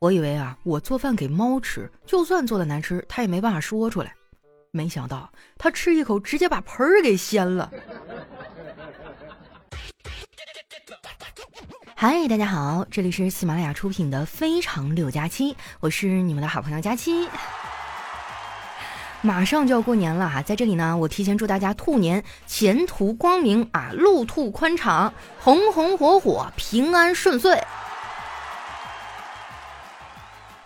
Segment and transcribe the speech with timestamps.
[0.00, 4.14] 我以为啊，我做饭给猫吃，就算做的难吃，它也没办法说出来。
[4.70, 7.70] 没想到它吃一口，直接把盆儿给掀了。
[11.94, 17.28] 嗨，大家好，这里是喜马拉雅出品的《非常六加七》，我是你们的好朋友佳期。
[19.20, 27.62] 马上就要过年了哈，在这里呢，我提前祝大家兔年前途光明啊，路途宽敞，红红火火，平安顺遂。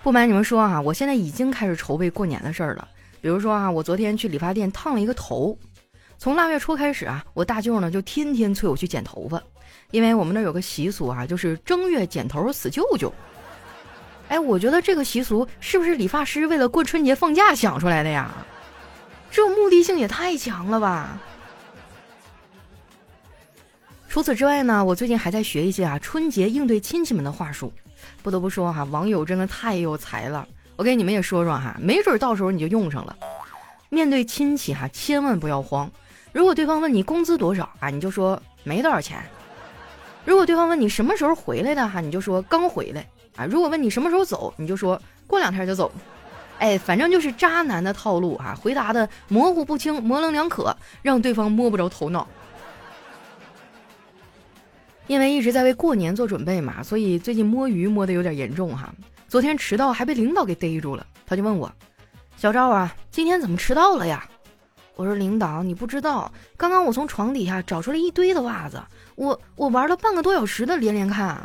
[0.05, 2.87] 不瞒你们说啊，我现在已经开始筹备过年的事儿了。
[3.23, 5.59] 比如说啊，我昨天去理发店烫了一个头。
[6.19, 9.43] 从腊月初开始啊，我大舅呢就天天催我去剪头发，
[9.93, 13.11] 因为我们那有个习俗啊，就是正月剪头死舅舅。
[14.29, 18.31] 哎，我觉得这个习俗是不是理发师为了过春节放假想出来的呀？
[19.31, 21.19] 这目的性也太强了吧！
[24.07, 27.73] 除此之外呢，我最近还在学一些啊春节应对亲戚们的话术。
[28.23, 30.47] 不得不说哈，网友真的太有才了。
[30.77, 33.17] 我给你们也说说哈，没准到时候你就用上了。
[33.89, 35.91] 面对亲戚哈，千万不要慌。
[36.33, 39.23] 如果对方问你工资多少啊，你就说没多少钱。
[40.25, 43.07] 如果对方问你什么时候回来的哈，你就说刚回来
[43.37, 43.45] 啊。
[43.45, 45.93] 如果问你什么时候走，你就说过两天就走。
[46.59, 52.27] 哎，反正就是渣男的套路哈，回答的模糊不清、模棱两可，让对方摸不着头脑。
[55.07, 58.95] 因为一直在为过年做准备嘛，所以最近摸鱼摸得有点严重哈。
[59.29, 61.71] 昨天迟到还被领导给逮住了，他就问我
[62.37, 64.27] ：“小赵啊，今天怎么迟到了呀？”
[64.97, 68.81] 我说：“领导，你不知道，刚刚我从床底下找出来一堆的袜子，
[69.17, 71.37] 我我玩了半个多小时的连连看。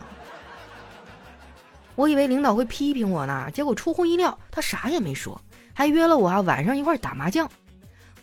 [1.95, 5.41] 我以为领导会批评我呢，结果出乎意料，他啥也没说，
[5.73, 7.49] 还约了我啊晚上一块打麻将。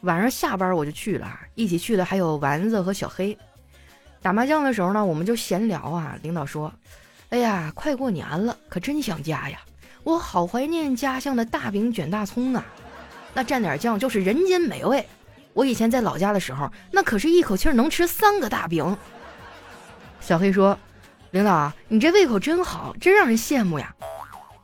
[0.02, 3.36] 晚上下班我就去了，一起去的还有丸子和小黑。”
[4.26, 6.18] 打麻将的时候呢，我们就闲聊啊。
[6.20, 6.72] 领导说
[7.30, 9.60] ：“哎呀，快过年了，可真想家呀！
[10.02, 12.66] 我好怀念家乡的大饼卷大葱啊，
[13.34, 15.06] 那蘸点酱就是人间美味。
[15.52, 18.98] 我以前在老家的时候，那可是一口气能吃三个大饼。”
[20.18, 20.76] 小黑说
[21.30, 23.94] ：“领导，你这胃口真好，真让人羡慕呀。”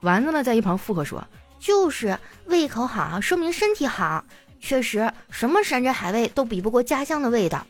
[0.03, 1.25] 丸子呢，在一旁附和说
[1.61, 4.25] ：“就是胃口好，说明身体好。
[4.59, 7.65] 确实，什么山珍海味都比不过家乡的味道。”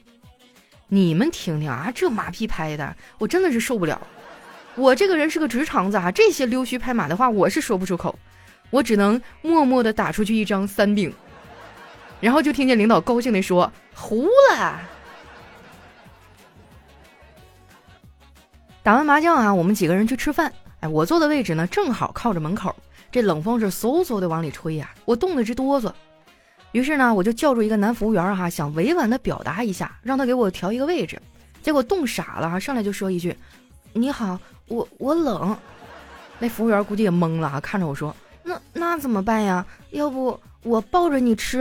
[0.94, 3.98] 你们听听啊，这马屁拍的，我真的是受不了。
[4.75, 8.19] 我这个人是个直肠子啊，这些溜须拍马的话我是说不出口，
[8.69, 11.10] 我只能默默的打出去一张三饼，
[12.20, 14.78] 然后就听见领导高兴的说：“糊了。”
[18.84, 20.53] 打完麻将啊，我们几个人去吃饭。
[20.80, 22.76] 哎，我坐的位置呢，正好靠着门口，
[23.10, 25.91] 这冷风是嗖嗖的往里吹呀，我冻得直哆嗦。
[26.72, 31.21] 于是呢，我就叫住一个男服务员哈，想委婉的表达一下，让他给我调一个位置。
[31.62, 33.37] 结果冻傻了哈，上来就说一句
[33.93, 34.38] ：“你好，
[34.69, 35.56] 我我冷。”
[36.41, 39.65] 那服务员估计也懵了哈，看着我说：“那那怎么办呀？
[39.91, 41.60] 要不我抱着你吃？”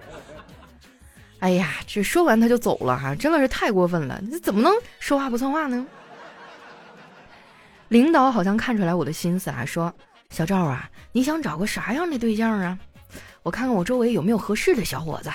[1.40, 5.86] 哎呀，这说完他就走了哈，真的是太过分了，你怎么能说话不算话呢？
[7.88, 9.92] 领导好像看出来我的心思啊，说
[10.30, 12.78] ：“小赵啊，你想找个啥样的对象啊？”
[13.42, 15.30] 我看看我周围有没有合适的小伙子。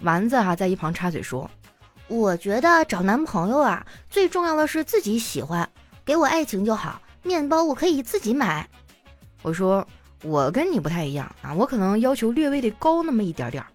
[0.00, 1.48] 丸子啊，在一旁插嘴说
[2.08, 5.68] ：“我觉得找男朋友啊，最重要的是自己喜欢，
[6.04, 8.68] 给我爱情就好，面包我可以自己买。”
[9.42, 9.86] 我说
[10.24, 13.68] ：“我跟你不太一样啊，我可能要求略微的高那么一点点儿，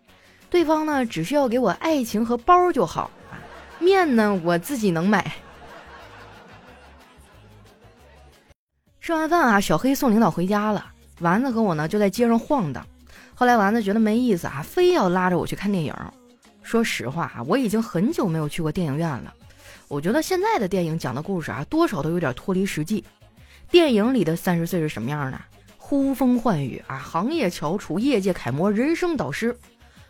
[0.49, 3.09] 对方呢只需要给我爱情和包就好，
[3.79, 5.31] 面呢我自己能买。”
[8.99, 12.85] 吃完饭啊，小黑送领导回家了，丸子和我呢就在街上晃荡。
[13.39, 15.93] 后来丸子觉得没意思啊，非要拉着我去看电影。
[16.63, 19.31] 说实话啊，我已经很久没有去过电影院了。
[19.87, 23.05] 我觉得现在的电影讲的故事啊，多少都有点脱离实际。
[23.69, 25.39] 电影里的三十岁是什么样的？
[25.77, 29.55] 呼风唤雨啊，行业翘楚，业界楷模，人生导师。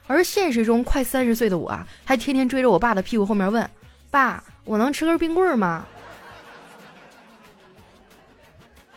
[0.07, 3.69] 而现实中快三十岁的我啊，还天天追着我爸的屁股后面问
[4.09, 5.85] ：“爸，我能吃根冰棍吗？”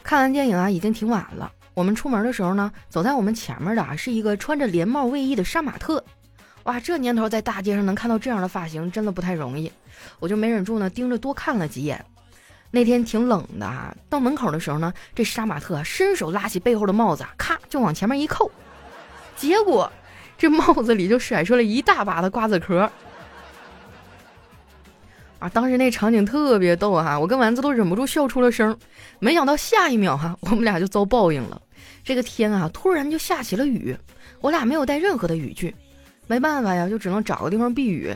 [0.05, 1.51] 看完电影啊，已经挺晚了。
[1.75, 6.05] 我们出门的时候呢，走在我们前面的啊是一个穿着连帽卫衣的杀马特，
[6.65, 9.71] 哇，这年头在大街上能看到这样的发型真的不太容易，
[10.19, 12.05] 我就没忍住呢，盯着多看了几眼。
[12.73, 18.51] 那天挺冷的啊，到门口的时候呢，这杀马特伸手拉起背后的帽子，咔就往前面一扣，
[19.37, 19.91] 结果
[20.37, 22.91] 这帽子里就甩出了一大把的瓜子壳。
[25.41, 28.79] 啊，当时那场景特别逗哈，我跟丸子都忍不住笑出了声。
[29.19, 31.61] 没想到下一秒哈，我们俩就遭报应了。
[32.05, 33.97] 这个天啊，突然就下起了雨，
[34.41, 35.75] 我俩没有带任何的雨具，
[36.27, 38.15] 没办法呀，就只能找个地方避雨。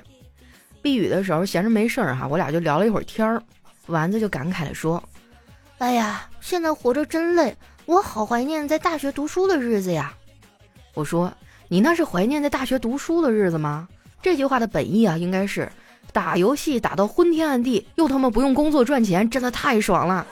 [0.83, 3.43] 避雨的时候闲着没事儿哈，我俩就聊了一会儿天儿。
[3.87, 5.03] 丸子就感慨的说
[5.79, 7.57] ：“哎呀，现在活着真累，
[7.87, 10.15] 我好怀念在大学读书的日子呀。
[10.93, 11.33] 我说
[11.69, 13.89] ：“你那是怀念在大学读书的日子吗？”
[14.23, 15.71] 这句话的本意啊，应该是
[16.15, 20.25] 打游戏打到昏天暗地，又他妈不用工作赚钱，真的太爽了。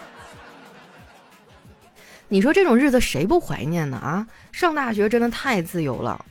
[2.29, 3.97] 你说这种日子谁不怀念呢？
[3.97, 6.25] 啊，上大学真的太自由了。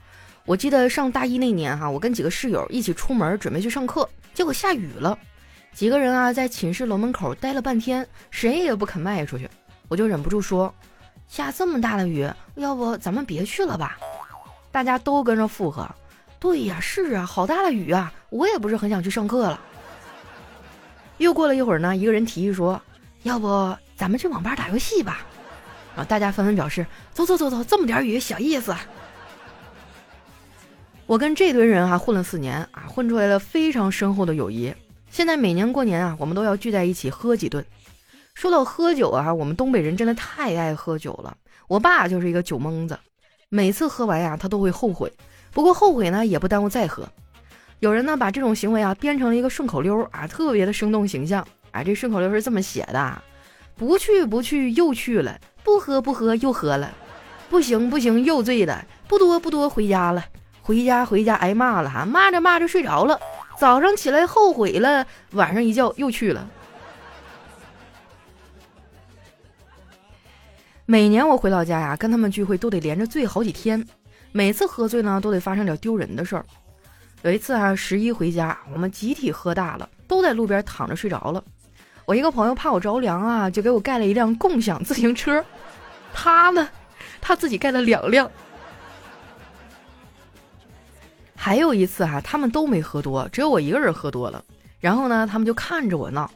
[0.45, 5.19] 我记得上大一那年哈，我跟几个室友一起出门准备去上课，结果下雨了，
[5.73, 9.49] 几个人啊在寝室楼门口待了半天，谁也不肯迈出去，
[9.89, 10.73] 我就忍不住说
[11.27, 12.25] ：“下这么大的雨，
[12.55, 13.99] 要不咱们别去了吧？”
[14.71, 15.85] 大家都跟着附和。
[16.41, 19.61] 对呀，是啊，好大的雨啊，我也不是很想去上课了。
[21.19, 22.81] 又过了一会儿呢，一个人提议说
[23.21, 25.19] ：“要不咱们去网吧打游戏吧？”
[25.95, 26.83] 啊大家纷纷表示
[27.13, 28.75] ：“走走走走，这么点雨小意思。”
[31.05, 34.73] 我跟这堆人啊混了四年啊，混出来了非常深厚的友谊。
[35.11, 37.63] 现在每年过年啊，我们都要聚在一起喝几顿。
[38.33, 41.37] 说到喝酒啊，我们东北人真的太爱喝酒了。
[41.67, 42.97] 我爸就是一个酒蒙子。
[43.49, 45.11] 每次喝完呀，他都会后悔。
[45.51, 47.07] 不过后悔呢，也不耽误再喝。
[47.79, 51.45] 有人呢把这种行为啊编成了一个顺口溜啊，特别的生动形象。
[51.71, 53.21] 啊，这顺口溜是这么写的：
[53.75, 56.93] 不去不去又去了，不喝不喝又喝了，
[57.49, 60.25] 不行不行又醉了，不多不多回家了，
[60.61, 63.17] 回家回家挨骂了哈，骂着骂着睡着了，
[63.57, 66.45] 早上起来后悔了，晚上一觉又去了。
[70.85, 73.87] 每年我回老家呀，跟他们聚会都得连着醉好几天，
[74.31, 76.45] 每次喝醉呢都得发生点丢人的事儿。
[77.23, 81.43] 有一次啊，十一回家，我们集体喝大了，都在路边躺着睡着了。
[82.05, 85.43] 我一个朋友怕我着凉啊，就给我盖了一辆共享自行车。
[86.13, 86.67] 他呢，
[87.21, 88.29] 他自己盖了两辆。
[91.35, 94.43] 还有一次哈，他们都没喝多，只有我一个人喝多了。
[94.79, 96.29] 然后呢，他们就看着我闹。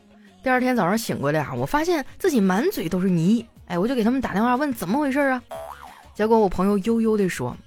[0.43, 3.43] 第二天早上醒过来啊，我发现自己满嘴都是泥。
[3.65, 5.41] 哎，我就给他们打电话问怎么回事啊？
[6.13, 7.57] 结果我朋友悠悠地说：“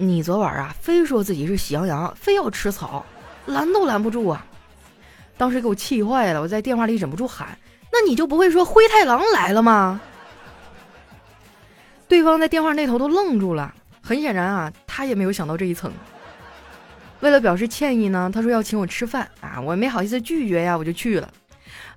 [0.00, 3.04] 你昨晚啊，非说自己是喜羊羊，非要吃草，
[3.46, 4.46] 拦都拦不住啊！”
[5.36, 7.58] 当时给我气坏了，我在电话里忍不住喊
[7.92, 10.00] ：“那你就不会说灰太狼来了吗？”
[12.06, 15.92] 对方在电话那头都愣住了，很显然啊，他也没有想到这一层。
[17.20, 21.28] 为了表示歉意呢，他说要请我吃饭啊，我没好意思拒绝呀，我就去了。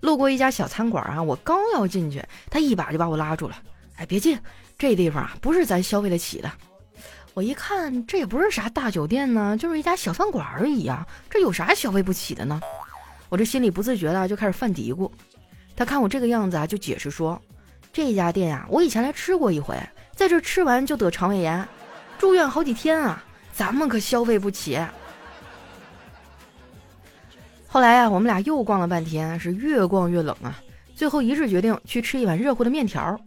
[0.01, 3.55] 路过一家小餐馆啊，我刚要进去，他一把就把我拉住了。
[3.97, 4.37] 哎，别进，
[4.77, 6.51] 这地方啊不是咱消费得起的。
[7.33, 12.59] 我一看，这也不是啥大酒店呢，就是一家小饭馆而已啊，这有啥消费不起的呢？
[13.29, 15.09] 我这心里不自觉的就开始犯嘀咕。
[15.75, 17.41] 他看我这个样子啊，就解释说，
[17.93, 19.77] 这家店呀，我以前来吃过一回，
[20.13, 21.65] 在这吃完就得肠胃炎，
[22.19, 23.23] 住院好几天啊，
[23.53, 24.77] 咱们可消费不起。
[27.65, 30.59] 后来啊，我们俩又逛了半天，是越逛越冷啊。
[30.93, 33.17] 最后一致决定去吃一碗热乎的面条。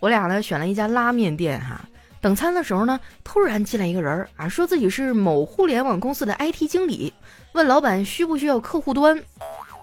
[0.00, 1.80] 我俩呢选了一家拉面店哈。
[2.20, 7.12] 等餐的时候呢，突然进来一个人啊，说自己是某互联网公司的 IT 经理，
[7.52, 9.22] 问老板需不需要客户端。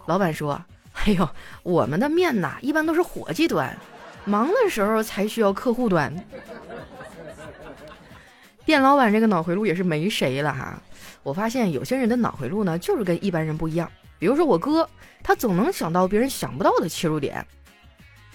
[0.05, 0.61] 老板说
[1.05, 1.29] ：“哎呦，
[1.61, 3.77] 我们的面呐一般都是伙计端，
[4.25, 6.13] 忙的时候才需要客户端。”
[8.65, 10.81] 店老板这个脑回路也是没谁了哈。
[11.21, 13.89] 我发现有些人的脑回路呢，就是跟一般人不一样。
[14.19, 14.89] 比如说我哥，
[15.21, 17.45] 他总能想到别人想不到的切入点。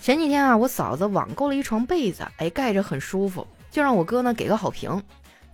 [0.01, 5.03] 前几天啊，我嫂子网购了一床被子，哎，盖着很舒服，就让我哥呢给个好评。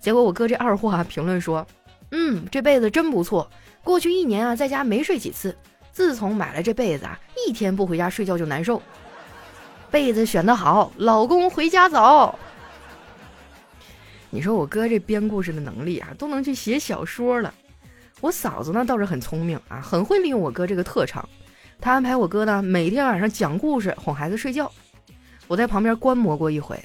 [0.00, 1.66] 结果我哥这二货啊，评论说
[2.12, 3.50] ：“嗯，这被子真不错。
[3.82, 5.56] 过去一年啊，在家没睡几次，
[5.92, 8.80] 自从买了这被子啊，一天不回家睡觉就难受。
[9.90, 12.38] 被子选得好，老公回家早。”
[14.30, 17.54] 你说我哥这编故事的能力啊，都能去写小说了。
[18.20, 21.28] 我嫂子呢倒是很聪明啊，很会利用我哥这个特长。
[21.80, 24.70] 她安排我哥呢每天晚上讲故事哄孩子睡觉。
[25.46, 26.76] 我在旁边观摩过一回，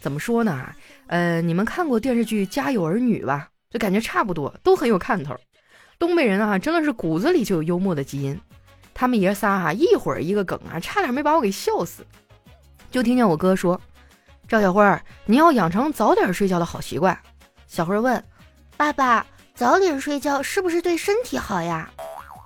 [0.00, 0.74] 怎么说呢？
[1.08, 3.48] 呃，你们看过电视剧《家有儿女》吧？
[3.70, 5.36] 就感觉差不多，都很有看头。
[5.98, 8.40] 东北人啊，真的是骨子里就有幽默的基因。
[8.94, 12.04] 他们爷仨哈，一会儿一个梗啊，差点没把我给笑死。
[12.90, 13.80] 就听见我哥说。
[14.48, 14.82] 赵小慧，
[15.26, 17.16] 你要养成早点睡觉的好习惯。
[17.68, 18.24] 小慧问
[18.76, 21.88] ：“爸爸，早点睡觉是不是对身体好呀？”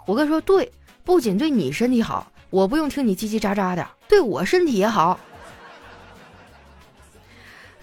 [0.07, 0.71] 我哥说：“对，
[1.03, 5.19] 不仅对你身体好，我不用听你叽叽喳喳的，对我身体也好。”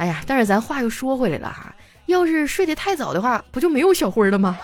[0.02, 1.76] 哎呀，但是咱话又说回来了哈，
[2.08, 4.58] 要是睡得太早的话，不就没有小辉了吗？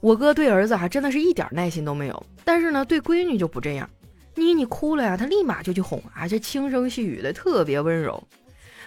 [0.00, 3.88] 我哥对儿子啊真的是一点耐心都没有，但是呢，对闺女就不这样。
[4.34, 8.20] 妮妮哭了呀，他立马就去哄，而且轻声细语的，特别温柔。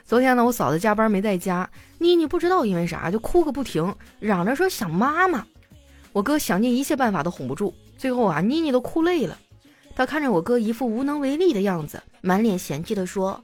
[0.04, 1.70] 昨天呢，我嫂子加班没在家，
[2.00, 5.48] 妮妮不知道因为啥就哭个不停，嚷着说想妈妈。
[6.12, 9.38] 我哥想尽一切办法都哄不住，最后啊，妮妮都哭累了。
[9.96, 13.42] 他看着我哥一副无能为力的样子，满脸嫌弃的说：“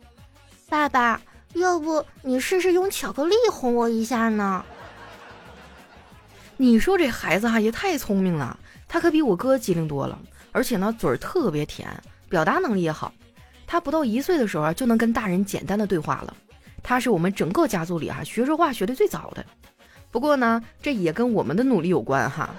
[0.68, 1.22] 爸爸，
[1.54, 4.66] 要不你试试用巧克力哄我一下呢？”
[6.58, 8.60] 你说这孩子哈也太聪明了，
[8.90, 10.20] 他可比我哥机灵多了，
[10.52, 11.90] 而且呢嘴儿特别甜，
[12.28, 13.13] 表达能力也好。
[13.66, 16.36] 他不到一岁的时候啊，就能跟大人简单的对话了。
[16.84, 19.46] 他是我们整个家族里啊学说话学的最早的。
[20.12, 22.50] 不过呢，这也跟我们的努力有关哈。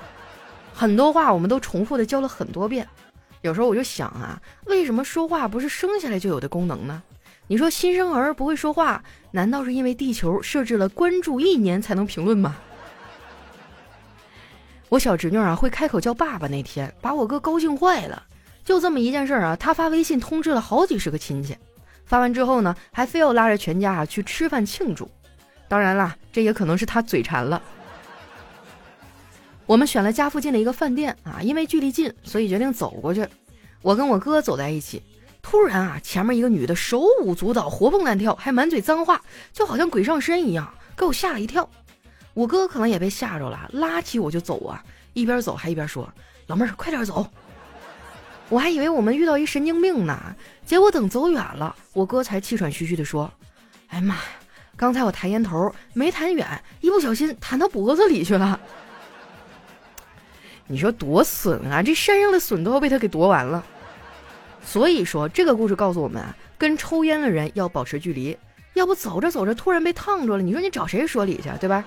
[0.73, 2.88] 很多话我们都重复的教了很多遍。
[3.44, 7.02] 有时候我就想啊，为什么说话不是生下来就有的功能呢？
[7.46, 12.56] 你说新生儿不会说话，难道是因为地球设置了关注一年才能评论吗？
[14.88, 18.22] 我小侄女啊会开口叫爸爸那天，把我哥高兴坏了。
[18.64, 21.54] 就这么一件事儿啊，他发微信通知了好几十个亲戚，
[22.06, 25.06] 发完之后呢，还非要拉着全家啊去吃饭庆祝。
[25.68, 27.60] 当然啦，这也可能是他嘴馋了。
[29.66, 33.26] 我们选了家附近的一个饭店啊，因为距离近，所以决定走过去。
[33.80, 35.02] 我跟我哥走在一起，
[35.40, 39.21] 突然啊，前面一个女的手舞足蹈、活蹦乱跳，还满嘴脏话，
[39.52, 41.68] 就好像鬼上身一样，给我吓了一跳。
[42.35, 46.12] 我哥可能也被吓着了，拉起我就走啊，一边走还一边说
[46.47, 47.26] ：“老妹儿，快点走。”
[48.50, 53.33] 我还以为我们遇到一神经病呢，结果等走远了，我哥才气喘吁吁地说
[53.88, 54.21] ：“哎呀妈呀，
[54.76, 58.61] 刚才我抬烟头没弹远，一不小心弹到脖子里去了。
[60.66, 61.83] 你说多损啊！
[61.83, 63.64] 这山上的笋都要被他给夺完了。
[64.64, 68.37] 所以说，这个故事告诉我们啊，跟抽烟的人要保持距离，
[68.73, 71.85] 要不走着走着突然被烫着了，你说你找谁说理去，对吧？”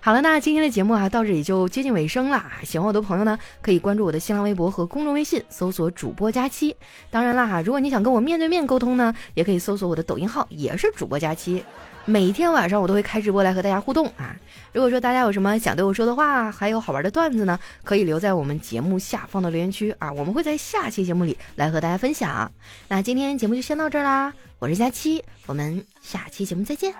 [0.00, 2.42] 好了，那今天的节目啊，到这里就接近尾声了。
[2.62, 6.74] 喜欢我的朋友呢，可以关注我的新浪微博和公众微信，搜索主播佳期。
[7.10, 11.64] 当然啦哈，如果你想跟我面对面沟通呢，也可以搜索我的抖音号，也是主播佳期。
[12.04, 14.34] 每天晚上我都会开直播来和大家互动啊。
[14.72, 22.50] 如果说大家有什么想对我说的话，还有好玩的段子呢，可以留在我们节目下方的留言区啊，我们会在下期节目里来和大家分享。
[22.86, 26.94] 那今天节目就先到这儿啦，我是佳期，我们下期节目再见。